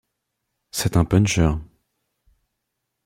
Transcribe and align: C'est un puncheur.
C'est 0.71 0.97
un 0.97 1.05
puncheur. 1.05 1.59